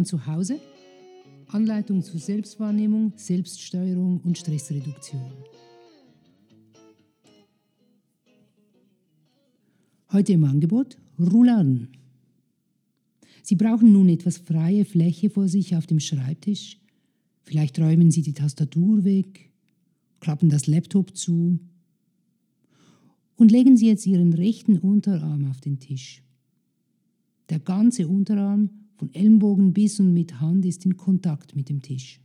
man 0.00 0.06
zu 0.06 0.26
Hause? 0.26 0.58
Anleitung 1.48 2.02
zur 2.02 2.18
Selbstwahrnehmung, 2.18 3.12
Selbststeuerung 3.16 4.20
und 4.20 4.38
Stressreduktion. 4.38 5.30
Heute 10.10 10.32
im 10.32 10.44
Angebot 10.44 10.96
Rouladen. 11.18 11.88
Sie 13.42 13.56
brauchen 13.56 13.92
nun 13.92 14.08
etwas 14.08 14.38
freie 14.38 14.86
Fläche 14.86 15.28
vor 15.28 15.48
sich 15.48 15.76
auf 15.76 15.86
dem 15.86 16.00
Schreibtisch. 16.00 16.78
Vielleicht 17.42 17.78
räumen 17.78 18.10
Sie 18.10 18.22
die 18.22 18.32
Tastatur 18.32 19.04
weg, 19.04 19.50
klappen 20.20 20.48
das 20.48 20.66
Laptop 20.66 21.14
zu 21.14 21.58
und 23.36 23.52
legen 23.52 23.76
Sie 23.76 23.88
jetzt 23.88 24.06
Ihren 24.06 24.32
rechten 24.32 24.78
Unterarm 24.78 25.50
auf 25.50 25.60
den 25.60 25.78
Tisch. 25.78 26.22
Der 27.50 27.58
ganze 27.58 28.08
Unterarm 28.08 28.79
von 29.00 29.14
Ellenbogen 29.14 29.72
bis 29.72 29.98
und 29.98 30.12
mit 30.12 30.42
Hand 30.42 30.66
ist 30.66 30.84
in 30.84 30.98
Kontakt 30.98 31.56
mit 31.56 31.70
dem 31.70 31.80
Tisch. 31.80 32.20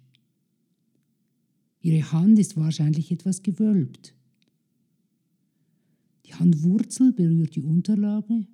Ihre 1.79 2.11
Hand 2.11 2.37
ist 2.37 2.57
wahrscheinlich 2.57 3.13
etwas 3.13 3.43
gewölbt. 3.43 4.13
Die 6.25 6.33
Handwurzel 6.33 7.13
berührt 7.13 7.55
die 7.55 7.61
Unterlage, 7.61 8.45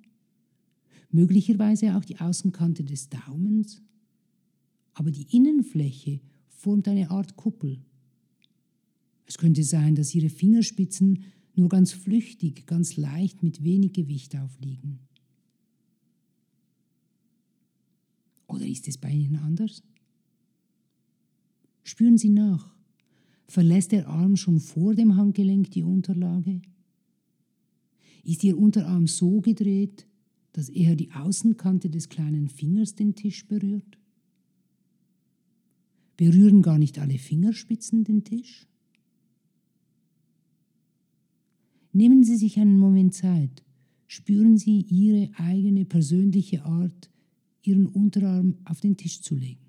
möglicherweise 1.10 1.96
auch 1.96 2.04
die 2.04 2.20
Außenkante 2.20 2.84
des 2.84 3.08
Daumens, 3.08 3.82
aber 4.94 5.10
die 5.10 5.26
Innenfläche 5.36 6.20
formt 6.46 6.86
eine 6.86 7.10
Art 7.10 7.34
Kuppel. 7.34 7.80
Es 9.26 9.36
könnte 9.36 9.64
sein, 9.64 9.96
dass 9.96 10.14
Ihre 10.14 10.30
Fingerspitzen 10.30 11.24
nur 11.56 11.68
ganz 11.68 11.90
flüchtig, 11.90 12.68
ganz 12.68 12.96
leicht 12.96 13.42
mit 13.42 13.64
wenig 13.64 13.94
Gewicht 13.94 14.36
aufliegen. 14.36 15.00
Oder 18.52 18.66
ist 18.66 18.86
es 18.86 18.98
bei 18.98 19.10
Ihnen 19.10 19.36
anders? 19.36 19.82
Spüren 21.84 22.18
Sie 22.18 22.28
nach. 22.28 22.76
Verlässt 23.48 23.92
der 23.92 24.08
Arm 24.08 24.36
schon 24.36 24.60
vor 24.60 24.94
dem 24.94 25.16
Handgelenk 25.16 25.70
die 25.70 25.82
Unterlage? 25.82 26.60
Ist 28.24 28.44
Ihr 28.44 28.58
Unterarm 28.58 29.06
so 29.06 29.40
gedreht, 29.40 30.06
dass 30.52 30.68
eher 30.68 30.96
die 30.96 31.10
Außenkante 31.12 31.88
des 31.88 32.08
kleinen 32.08 32.48
Fingers 32.48 32.94
den 32.94 33.14
Tisch 33.14 33.46
berührt? 33.46 33.98
Berühren 36.16 36.62
gar 36.62 36.78
nicht 36.78 36.98
alle 36.98 37.18
Fingerspitzen 37.18 38.04
den 38.04 38.22
Tisch? 38.22 38.66
Nehmen 41.92 42.22
Sie 42.22 42.36
sich 42.36 42.58
einen 42.58 42.78
Moment 42.78 43.14
Zeit. 43.14 43.64
Spüren 44.06 44.56
Sie 44.58 44.82
Ihre 44.82 45.30
eigene 45.38 45.84
persönliche 45.84 46.64
Art, 46.64 47.11
ihren 47.62 47.86
Unterarm 47.86 48.56
auf 48.64 48.80
den 48.80 48.96
Tisch 48.96 49.20
zu 49.20 49.34
legen. 49.34 49.60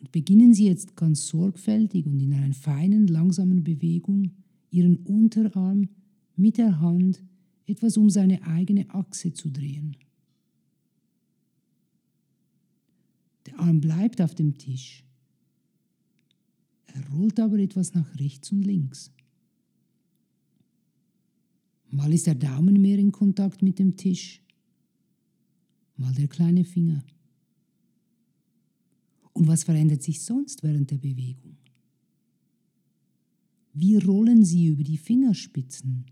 Und 0.00 0.12
beginnen 0.12 0.54
Sie 0.54 0.66
jetzt 0.66 0.96
ganz 0.96 1.26
sorgfältig 1.26 2.06
und 2.06 2.20
in 2.20 2.34
einer 2.34 2.54
feinen, 2.54 3.06
langsamen 3.06 3.64
Bewegung 3.64 4.32
Ihren 4.70 4.96
Unterarm 4.98 5.88
mit 6.36 6.58
der 6.58 6.80
Hand 6.80 7.22
etwas 7.66 7.96
um 7.96 8.10
seine 8.10 8.42
eigene 8.42 8.90
Achse 8.90 9.32
zu 9.32 9.50
drehen. 9.50 9.96
Der 13.46 13.58
Arm 13.58 13.80
bleibt 13.80 14.20
auf 14.20 14.34
dem 14.34 14.58
Tisch. 14.58 15.04
Er 16.86 17.08
rollt 17.10 17.40
aber 17.40 17.58
etwas 17.58 17.94
nach 17.94 18.18
rechts 18.18 18.52
und 18.52 18.62
links. 18.62 19.12
Mal 21.94 22.12
ist 22.12 22.26
der 22.26 22.34
Daumen 22.34 22.80
mehr 22.82 22.98
in 22.98 23.12
Kontakt 23.12 23.62
mit 23.62 23.78
dem 23.78 23.96
Tisch, 23.96 24.42
mal 25.96 26.12
der 26.12 26.26
kleine 26.26 26.64
Finger. 26.64 27.04
Und 29.32 29.46
was 29.46 29.62
verändert 29.62 30.02
sich 30.02 30.20
sonst 30.20 30.64
während 30.64 30.90
der 30.90 30.98
Bewegung? 30.98 31.56
Wie 33.74 33.96
rollen 33.96 34.44
Sie 34.44 34.66
über 34.66 34.82
die 34.82 34.96
Fingerspitzen? 34.96 36.06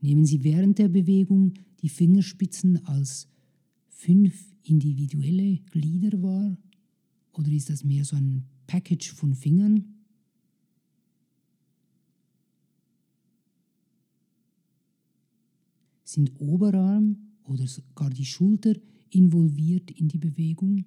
Nehmen 0.00 0.26
Sie 0.26 0.42
während 0.42 0.80
der 0.80 0.88
Bewegung 0.88 1.54
die 1.82 1.88
Fingerspitzen 1.88 2.84
als 2.86 3.28
fünf 3.90 4.52
individuelle 4.64 5.58
Glieder 5.70 6.20
wahr? 6.20 6.58
Oder 7.32 7.52
ist 7.52 7.70
das 7.70 7.84
mehr 7.84 8.04
so 8.04 8.16
ein 8.16 8.44
Package 8.66 9.12
von 9.12 9.34
Fingern? 9.34 9.95
Sind 16.06 16.40
Oberarm 16.40 17.16
oder 17.42 17.66
sogar 17.66 18.10
die 18.10 18.24
Schulter 18.24 18.74
involviert 19.10 19.90
in 19.90 20.06
die 20.06 20.18
Bewegung? 20.18 20.84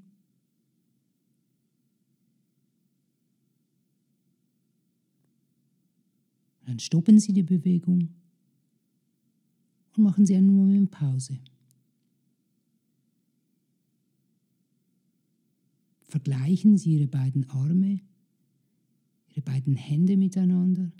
Dann 6.65 6.79
stoppen 6.79 7.19
Sie 7.19 7.33
die 7.33 7.43
Bewegung 7.43 8.07
und 9.97 10.03
machen 10.03 10.25
Sie 10.25 10.37
einen 10.37 10.55
Moment 10.55 10.89
Pause. 10.89 11.37
Vergleichen 16.03 16.77
Sie 16.77 16.93
Ihre 16.93 17.07
beiden 17.07 17.49
Arme, 17.49 17.99
Ihre 19.27 19.41
beiden 19.41 19.75
Hände 19.75 20.15
miteinander. 20.15 20.93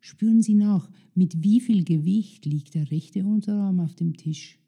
Spüren 0.00 0.42
Sie 0.42 0.54
nach, 0.54 0.90
mit 1.14 1.42
wie 1.42 1.60
viel 1.60 1.84
Gewicht 1.84 2.46
liegt 2.46 2.74
der 2.74 2.90
rechte 2.90 3.24
Unterarm 3.24 3.80
auf 3.80 3.94
dem 3.94 4.16
Tisch? 4.16 4.58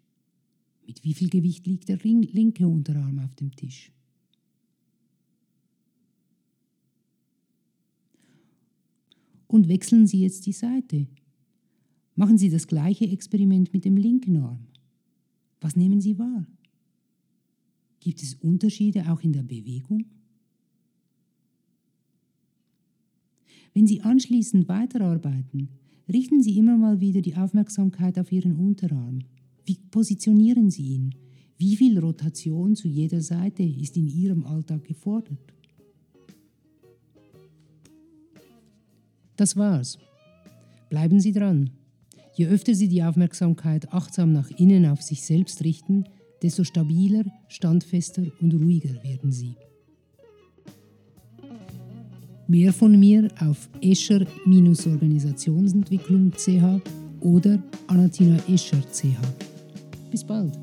Mit 0.86 1.04
wie 1.04 1.14
viel 1.14 1.28
Gewicht 1.28 1.66
liegt 1.66 1.88
der 1.88 1.98
linke 1.98 2.66
Unterarm 2.66 3.20
auf 3.20 3.34
dem 3.36 3.54
Tisch? 3.54 3.92
Und 9.46 9.68
wechseln 9.68 10.06
Sie 10.06 10.20
jetzt 10.20 10.46
die 10.46 10.52
Seite. 10.52 11.06
Machen 12.14 12.38
Sie 12.38 12.50
das 12.50 12.66
gleiche 12.66 13.06
Experiment 13.08 13.72
mit 13.72 13.84
dem 13.84 13.96
linken 13.96 14.36
Arm. 14.36 14.66
Was 15.60 15.76
nehmen 15.76 16.00
Sie 16.00 16.18
wahr? 16.18 16.46
Gibt 18.00 18.22
es 18.22 18.34
Unterschiede 18.34 19.10
auch 19.12 19.20
in 19.20 19.32
der 19.32 19.42
Bewegung? 19.42 20.04
Wenn 23.74 23.86
Sie 23.86 24.00
anschließend 24.00 24.68
weiterarbeiten, 24.68 25.68
richten 26.12 26.42
Sie 26.42 26.58
immer 26.58 26.76
mal 26.76 27.00
wieder 27.00 27.20
die 27.20 27.36
Aufmerksamkeit 27.36 28.18
auf 28.18 28.32
Ihren 28.32 28.56
Unterarm. 28.56 29.20
Wie 29.64 29.78
positionieren 29.90 30.70
Sie 30.70 30.94
ihn? 30.94 31.14
Wie 31.56 31.76
viel 31.76 31.98
Rotation 31.98 32.74
zu 32.74 32.88
jeder 32.88 33.20
Seite 33.20 33.62
ist 33.62 33.96
in 33.96 34.08
Ihrem 34.08 34.44
Alltag 34.44 34.84
gefordert? 34.84 35.38
Das 39.36 39.56
war's. 39.56 39.98
Bleiben 40.88 41.20
Sie 41.20 41.32
dran. 41.32 41.70
Je 42.34 42.46
öfter 42.46 42.74
Sie 42.74 42.88
die 42.88 43.02
Aufmerksamkeit 43.02 43.92
achtsam 43.92 44.32
nach 44.32 44.50
innen 44.50 44.86
auf 44.86 45.02
sich 45.02 45.22
selbst 45.22 45.62
richten, 45.62 46.04
desto 46.42 46.64
stabiler, 46.64 47.24
standfester 47.48 48.22
und 48.40 48.54
ruhiger 48.54 49.02
werden 49.04 49.30
Sie. 49.30 49.54
Mehr 52.50 52.72
von 52.72 52.98
mir 52.98 53.28
auf 53.38 53.68
escher-organisationsentwicklung.ch 53.80 56.80
oder 57.20 57.62
anatinaescher.ch. 57.86 59.04
Bis 60.10 60.24
bald. 60.24 60.58